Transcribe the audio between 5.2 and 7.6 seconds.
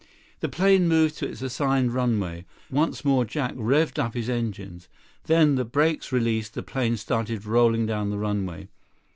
Then, the brakes released, the plane started